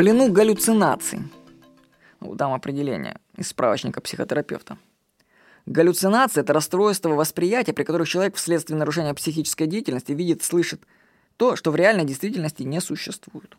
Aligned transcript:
плену 0.00 0.32
галлюцинаций. 0.32 1.20
Ну, 2.20 2.34
дам 2.34 2.54
определение 2.54 3.18
из 3.36 3.48
справочника 3.48 4.00
психотерапевта. 4.00 4.78
Галлюцинация– 5.66 6.40
это 6.42 6.54
расстройство 6.54 7.10
восприятия, 7.10 7.74
при 7.74 7.84
которых 7.84 8.08
человек 8.08 8.36
вследствие 8.36 8.78
нарушения 8.78 9.12
психической 9.12 9.66
деятельности 9.66 10.12
видит, 10.12 10.42
слышит 10.42 10.80
то, 11.36 11.54
что 11.54 11.70
в 11.70 11.76
реальной 11.76 12.06
действительности 12.06 12.62
не 12.62 12.80
существует. 12.80 13.58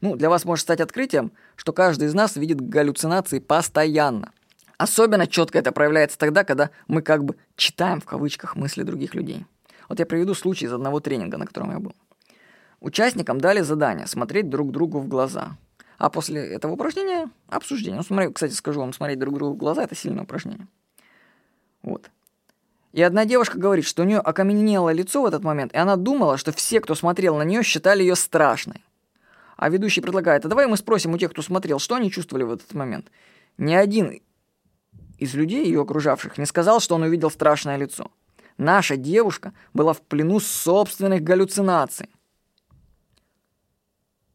Ну, 0.00 0.16
для 0.16 0.30
вас 0.30 0.46
может 0.46 0.62
стать 0.62 0.80
открытием, 0.80 1.30
что 1.56 1.74
каждый 1.74 2.08
из 2.08 2.14
нас 2.14 2.36
видит 2.36 2.62
галлюцинации 2.62 3.38
постоянно. 3.38 4.32
Особенно 4.78 5.26
четко 5.26 5.58
это 5.58 5.72
проявляется 5.72 6.16
тогда, 6.16 6.42
когда 6.42 6.70
мы 6.88 7.02
как 7.02 7.26
бы 7.26 7.36
читаем 7.54 8.00
в 8.00 8.06
кавычках 8.06 8.56
мысли 8.56 8.82
других 8.82 9.14
людей. 9.14 9.44
Вот 9.90 9.98
я 9.98 10.06
приведу 10.06 10.32
случай 10.32 10.64
из 10.64 10.72
одного 10.72 11.00
тренинга, 11.00 11.36
на 11.36 11.44
котором 11.44 11.70
я 11.70 11.80
был. 11.80 11.92
Участникам 12.80 13.40
дали 13.40 13.60
задание 13.60 14.06
смотреть 14.06 14.48
друг 14.48 14.72
другу 14.72 15.00
в 15.00 15.08
глаза. 15.08 15.56
А 15.98 16.08
после 16.08 16.40
этого 16.40 16.72
упражнения 16.72 17.28
обсуждение. 17.48 17.98
Ну, 17.98 18.02
смотри, 18.02 18.32
кстати, 18.32 18.54
скажу 18.54 18.80
вам, 18.80 18.94
смотреть 18.94 19.18
друг 19.18 19.34
другу 19.34 19.54
в 19.54 19.58
глаза– 19.58 19.82
это 19.84 19.94
сильное 19.94 20.24
упражнение. 20.24 20.66
Вот. 21.82 22.10
И 22.92 23.02
одна 23.02 23.26
девушка 23.26 23.58
говорит, 23.58 23.84
что 23.84 24.02
у 24.02 24.06
нее 24.06 24.18
окаменело 24.18 24.90
лицо 24.90 25.22
в 25.22 25.26
этот 25.26 25.44
момент, 25.44 25.72
и 25.74 25.76
она 25.76 25.96
думала, 25.96 26.38
что 26.38 26.52
все, 26.52 26.80
кто 26.80 26.94
смотрел 26.94 27.36
на 27.36 27.42
нее, 27.42 27.62
считали 27.62 28.02
ее 28.02 28.16
страшной. 28.16 28.82
А 29.56 29.68
ведущий 29.68 30.00
предлагает, 30.00 30.46
а 30.46 30.48
давай 30.48 30.66
мы 30.66 30.78
спросим 30.78 31.12
у 31.12 31.18
тех, 31.18 31.30
кто 31.30 31.42
смотрел, 31.42 31.78
что 31.78 31.96
они 31.96 32.10
чувствовали 32.10 32.44
в 32.44 32.52
этот 32.52 32.72
момент. 32.72 33.10
Ни 33.58 33.74
один 33.74 34.22
из 35.18 35.34
людей, 35.34 35.66
ее 35.66 35.82
окружавших, 35.82 36.38
не 36.38 36.46
сказал, 36.46 36.80
что 36.80 36.94
он 36.94 37.02
увидел 37.02 37.30
страшное 37.30 37.76
лицо. 37.76 38.10
Наша 38.56 38.96
девушка 38.96 39.52
была 39.74 39.92
в 39.92 40.00
плену 40.00 40.40
собственных 40.40 41.22
галлюцинаций. 41.22 42.08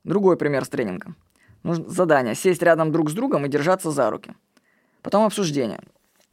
Другой 0.05 0.37
пример 0.37 0.63
с 0.63 0.69
тренингом. 0.69 1.15
Нужно 1.63 1.89
задание– 1.89 2.35
сесть 2.35 2.61
рядом 2.61 2.91
друг 2.91 3.09
с 3.09 3.13
другом 3.13 3.45
и 3.45 3.49
держаться 3.49 3.89
за 3.89 4.09
руки. 4.11 4.33
Потом 5.01 5.25
обсуждение. 5.25 5.79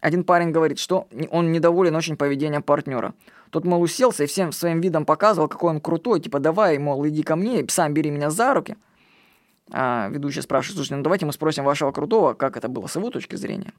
Один 0.00 0.24
парень 0.24 0.50
говорит, 0.50 0.78
что 0.78 1.08
он 1.30 1.52
недоволен 1.52 1.96
очень 1.96 2.16
поведением 2.16 2.62
партнера. 2.62 3.14
Тот, 3.50 3.64
мол, 3.64 3.80
уселся 3.80 4.24
и 4.24 4.26
всем 4.26 4.52
своим 4.52 4.80
видом 4.80 5.06
показывал, 5.06 5.48
какой 5.48 5.70
он 5.70 5.80
крутой, 5.80 6.20
типа, 6.20 6.38
давай, 6.38 6.76
мол, 6.78 7.06
иди 7.08 7.22
ко 7.22 7.34
мне, 7.34 7.64
сам 7.68 7.94
бери 7.94 8.10
меня 8.10 8.30
за 8.30 8.52
руки. 8.52 8.76
А 9.70 10.08
ведущий 10.10 10.42
спрашивает, 10.42 10.76
слушайте, 10.76 10.96
ну 10.96 11.02
давайте 11.02 11.24
мы 11.24 11.32
спросим 11.32 11.64
вашего 11.64 11.92
крутого, 11.92 12.34
как 12.34 12.58
это 12.58 12.68
было 12.68 12.88
с 12.88 12.96
его 12.96 13.08
точки 13.08 13.36
зрения. 13.36 13.72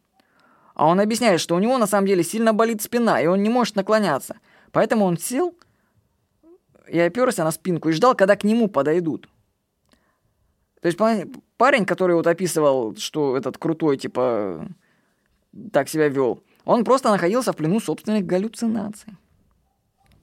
А 0.73 0.87
он 0.87 0.99
объясняет, 0.99 1.39
что 1.39 1.55
у 1.55 1.59
него 1.59 1.77
на 1.77 1.85
самом 1.85 2.07
деле 2.07 2.23
сильно 2.23 2.51
болит 2.51 2.81
спина, 2.81 3.21
и 3.21 3.27
он 3.27 3.43
не 3.43 3.49
может 3.49 3.75
наклоняться. 3.75 4.37
Поэтому 4.71 5.05
он 5.05 5.19
сел 5.19 5.53
и 6.87 6.97
оперся 6.97 7.43
на 7.43 7.51
спинку 7.51 7.89
и 7.89 7.93
ждал, 7.93 8.15
когда 8.15 8.35
к 8.35 8.43
нему 8.43 8.69
подойдут. 8.69 9.27
То 10.83 10.87
есть 10.87 10.99
парень, 11.55 11.85
который 11.85 12.13
вот 12.13 12.27
описывал, 12.27 12.93
что 12.97 13.37
этот 13.37 13.57
крутой, 13.57 13.95
типа, 13.95 14.67
так 15.71 15.87
себя 15.87 16.09
вел, 16.09 16.43
он 16.65 16.83
просто 16.83 17.09
находился 17.09 17.53
в 17.53 17.55
плену 17.55 17.79
собственных 17.79 18.25
галлюцинаций. 18.25 19.13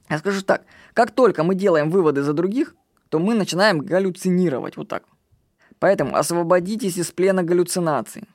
Я 0.07 0.19
скажу 0.19 0.43
так, 0.43 0.63
как 0.93 1.09
только 1.09 1.43
мы 1.43 1.55
делаем 1.55 1.89
выводы 1.89 2.21
за 2.21 2.33
других, 2.33 2.75
то 3.09 3.17
мы 3.17 3.33
начинаем 3.33 3.79
галлюцинировать 3.79 4.77
вот 4.77 4.87
так. 4.87 5.03
Поэтому 5.79 6.15
освободитесь 6.15 6.95
из 6.95 7.09
плена 7.09 7.41
галлюцинаций. 7.41 8.25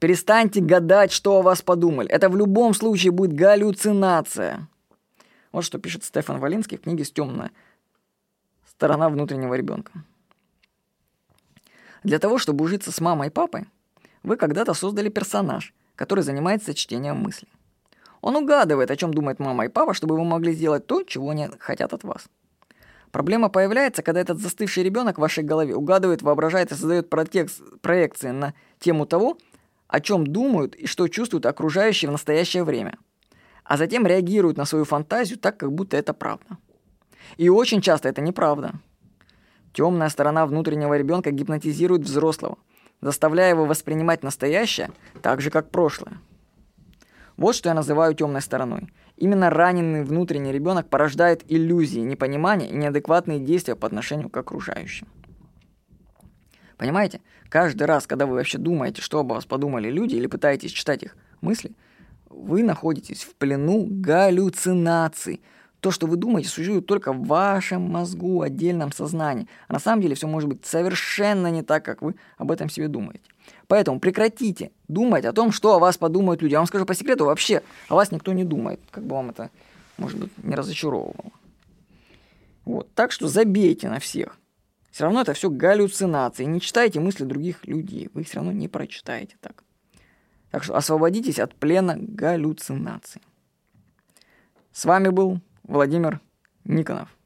Перестаньте 0.00 0.60
гадать, 0.60 1.12
что 1.12 1.36
о 1.36 1.42
вас 1.42 1.62
подумали. 1.62 2.08
Это 2.08 2.28
в 2.28 2.36
любом 2.36 2.74
случае 2.74 3.12
будет 3.12 3.34
галлюцинация. 3.34 4.66
Вот 5.52 5.62
что 5.62 5.78
пишет 5.78 6.02
Стефан 6.02 6.40
Валинский 6.40 6.76
в 6.76 6.80
книге 6.80 7.04
«Стемная 7.04 7.52
сторона 8.66 9.08
внутреннего 9.08 9.54
ребенка». 9.54 9.92
Для 12.04 12.18
того, 12.18 12.38
чтобы 12.38 12.64
ужиться 12.64 12.92
с 12.92 13.00
мамой 13.00 13.28
и 13.28 13.30
папой, 13.30 13.66
вы 14.22 14.36
когда-то 14.36 14.74
создали 14.74 15.08
персонаж, 15.08 15.74
который 15.96 16.22
занимается 16.22 16.74
чтением 16.74 17.16
мыслей. 17.16 17.48
Он 18.20 18.36
угадывает, 18.36 18.90
о 18.90 18.96
чем 18.96 19.14
думает 19.14 19.38
мама 19.38 19.66
и 19.66 19.68
папа, 19.68 19.94
чтобы 19.94 20.16
вы 20.16 20.24
могли 20.24 20.52
сделать 20.52 20.86
то, 20.86 21.02
чего 21.02 21.30
они 21.30 21.48
хотят 21.58 21.92
от 21.92 22.04
вас. 22.04 22.26
Проблема 23.10 23.48
появляется, 23.48 24.02
когда 24.02 24.20
этот 24.20 24.38
застывший 24.38 24.82
ребенок 24.82 25.16
в 25.16 25.20
вашей 25.20 25.42
голове 25.42 25.74
угадывает, 25.74 26.22
воображает 26.22 26.72
и 26.72 26.74
создает 26.74 27.08
протекст, 27.08 27.62
проекции 27.80 28.30
на 28.30 28.54
тему 28.78 29.06
того, 29.06 29.38
о 29.86 30.00
чем 30.00 30.26
думают 30.26 30.74
и 30.74 30.86
что 30.86 31.08
чувствуют 31.08 31.46
окружающие 31.46 32.08
в 32.08 32.12
настоящее 32.12 32.64
время. 32.64 32.98
А 33.64 33.76
затем 33.76 34.06
реагируют 34.06 34.58
на 34.58 34.66
свою 34.66 34.84
фантазию 34.84 35.38
так, 35.38 35.56
как 35.56 35.72
будто 35.72 35.96
это 35.96 36.12
правда. 36.12 36.58
И 37.36 37.48
очень 37.48 37.80
часто 37.80 38.08
это 38.08 38.20
неправда. 38.20 38.74
Темная 39.78 40.08
сторона 40.08 40.44
внутреннего 40.44 40.98
ребенка 40.98 41.30
гипнотизирует 41.30 42.02
взрослого, 42.02 42.58
заставляя 43.00 43.50
его 43.50 43.64
воспринимать 43.64 44.24
настоящее 44.24 44.90
так 45.22 45.40
же, 45.40 45.50
как 45.50 45.70
прошлое. 45.70 46.18
Вот 47.36 47.54
что 47.54 47.68
я 47.68 47.76
называю 47.76 48.12
темной 48.14 48.42
стороной. 48.42 48.92
Именно 49.16 49.50
раненый 49.50 50.02
внутренний 50.02 50.50
ребенок 50.50 50.88
порождает 50.88 51.44
иллюзии, 51.46 52.00
непонимания 52.00 52.66
и 52.66 52.74
неадекватные 52.74 53.38
действия 53.38 53.76
по 53.76 53.86
отношению 53.86 54.30
к 54.30 54.36
окружающим. 54.36 55.06
Понимаете? 56.76 57.20
Каждый 57.48 57.84
раз, 57.84 58.08
когда 58.08 58.26
вы 58.26 58.34
вообще 58.34 58.58
думаете, 58.58 59.00
что 59.00 59.20
об 59.20 59.30
вас 59.30 59.46
подумали 59.46 59.88
люди, 59.92 60.16
или 60.16 60.26
пытаетесь 60.26 60.72
читать 60.72 61.04
их 61.04 61.16
мысли, 61.40 61.70
вы 62.28 62.64
находитесь 62.64 63.22
в 63.22 63.36
плену 63.36 63.86
галлюцинаций. 63.88 65.40
То, 65.80 65.92
что 65.92 66.08
вы 66.08 66.16
думаете, 66.16 66.48
существует 66.48 66.86
только 66.86 67.12
в 67.12 67.24
вашем 67.26 67.82
мозгу, 67.82 68.42
отдельном 68.42 68.90
сознании. 68.90 69.46
А 69.68 69.74
на 69.74 69.78
самом 69.78 70.02
деле 70.02 70.16
все 70.16 70.26
может 70.26 70.48
быть 70.48 70.66
совершенно 70.66 71.50
не 71.52 71.62
так, 71.62 71.84
как 71.84 72.02
вы 72.02 72.16
об 72.36 72.50
этом 72.50 72.68
себе 72.68 72.88
думаете. 72.88 73.22
Поэтому 73.68 74.00
прекратите 74.00 74.72
думать 74.88 75.24
о 75.24 75.32
том, 75.32 75.52
что 75.52 75.74
о 75.74 75.78
вас 75.78 75.96
подумают 75.96 76.42
люди. 76.42 76.52
Я 76.52 76.58
вам 76.58 76.66
скажу 76.66 76.84
по 76.84 76.94
секрету, 76.94 77.26
вообще 77.26 77.62
о 77.88 77.94
вас 77.94 78.10
никто 78.10 78.32
не 78.32 78.44
думает. 78.44 78.80
Как 78.90 79.04
бы 79.04 79.14
вам 79.14 79.30
это, 79.30 79.50
может 79.98 80.18
быть, 80.18 80.32
не 80.42 80.56
разочаровывало. 80.56 81.32
Вот. 82.64 82.92
Так 82.94 83.12
что 83.12 83.28
забейте 83.28 83.88
на 83.88 84.00
всех. 84.00 84.36
Все 84.90 85.04
равно 85.04 85.20
это 85.20 85.32
все 85.32 85.48
галлюцинации. 85.48 86.44
Не 86.44 86.60
читайте 86.60 86.98
мысли 86.98 87.24
других 87.24 87.64
людей. 87.66 88.10
Вы 88.14 88.22
их 88.22 88.26
все 88.26 88.38
равно 88.38 88.50
не 88.50 88.66
прочитаете 88.66 89.36
так. 89.40 89.62
Так 90.50 90.64
что 90.64 90.76
освободитесь 90.76 91.38
от 91.38 91.54
плена 91.54 91.94
галлюцинаций. 91.96 93.22
С 94.72 94.84
вами 94.84 95.08
был 95.08 95.40
Владимир 95.68 96.20
Никонов. 96.64 97.17